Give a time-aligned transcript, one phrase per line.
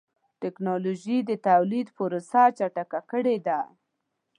[0.41, 3.59] ټکنالوجي د تولید پروسه چټکه کړې ده.